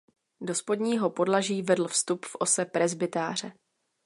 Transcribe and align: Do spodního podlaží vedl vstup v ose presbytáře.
Do 0.41 0.55
spodního 0.55 1.09
podlaží 1.09 1.61
vedl 1.61 1.87
vstup 1.87 2.25
v 2.25 2.35
ose 2.39 2.65
presbytáře. 2.65 3.51